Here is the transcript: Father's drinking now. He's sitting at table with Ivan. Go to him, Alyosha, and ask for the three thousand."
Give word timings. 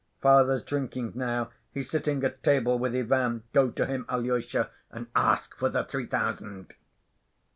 Father's 0.19 0.63
drinking 0.63 1.11
now. 1.13 1.51
He's 1.71 1.91
sitting 1.91 2.23
at 2.23 2.41
table 2.41 2.79
with 2.79 2.95
Ivan. 2.95 3.43
Go 3.53 3.69
to 3.69 3.85
him, 3.85 4.07
Alyosha, 4.09 4.71
and 4.89 5.05
ask 5.15 5.55
for 5.59 5.69
the 5.69 5.83
three 5.83 6.07
thousand." 6.07 6.73